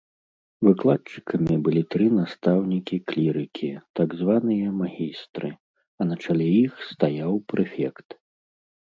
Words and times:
Выкладчыкамі 0.67 1.57
былі 1.67 1.83
тры 1.95 2.07
настаўнікі-клірыкі, 2.21 3.71
так 4.01 4.09
званыя 4.25 4.67
магістры, 4.81 5.49
а 5.99 6.13
на 6.13 6.21
чале 6.27 6.45
іх 6.65 6.73
стаяў 6.91 7.33
прэфект. 7.55 8.09